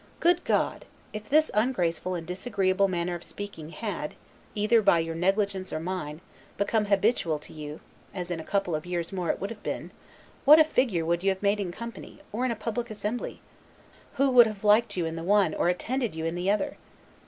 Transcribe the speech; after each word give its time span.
Good 0.19 0.43
God! 0.45 0.85
if 1.13 1.29
this 1.29 1.51
ungraceful 1.53 2.15
and 2.15 2.25
disagreeable 2.25 2.87
manner 2.87 3.13
of 3.13 3.23
speaking 3.23 3.69
had, 3.69 4.15
either 4.55 4.81
by 4.81 4.97
your 4.97 5.13
negligence 5.13 5.71
or 5.71 5.79
mine, 5.79 6.21
become 6.57 6.85
habitual 6.85 7.37
to 7.37 7.53
you, 7.53 7.81
as 8.11 8.31
in 8.31 8.39
a 8.39 8.43
couple 8.43 8.73
of 8.73 8.87
years 8.87 9.13
more 9.13 9.29
it 9.29 9.39
would 9.39 9.51
have 9.51 9.61
been, 9.61 9.91
what 10.43 10.57
a 10.57 10.63
figure 10.63 11.05
would 11.05 11.21
you 11.21 11.29
have 11.29 11.43
made 11.43 11.59
in 11.59 11.71
company, 11.71 12.19
or 12.31 12.45
in 12.45 12.49
a 12.51 12.55
public 12.55 12.89
assembly? 12.89 13.41
Who 14.13 14.31
would 14.31 14.47
have 14.47 14.63
liked 14.63 14.97
you 14.97 15.05
in 15.05 15.15
the 15.15 15.23
one 15.23 15.53
or 15.53 15.69
attended 15.69 16.15
you; 16.15 16.25
in 16.25 16.33
the 16.33 16.49
other? 16.49 16.77